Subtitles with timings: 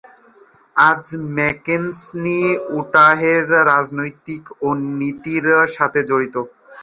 [0.75, 1.05] আজ
[1.35, 2.39] ম্যাকেচনি
[2.77, 4.67] উটাহের রাজনীতি ও
[4.99, 5.45] নীতির
[5.75, 6.35] সাথে জড়িত।